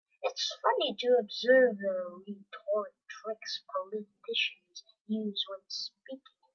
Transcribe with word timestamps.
It's 0.23 0.57
funny 0.63 0.95
to 0.97 1.15
observe 1.19 1.77
the 1.77 2.23
rhetoric 2.27 2.93
tricks 3.07 3.61
politicians 3.71 4.83
use 5.05 5.43
when 5.47 5.59
speaking. 5.67 6.37